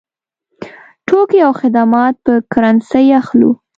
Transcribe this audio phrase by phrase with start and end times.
[1.07, 3.51] توکي او خدمات په کرنسۍ اخلو.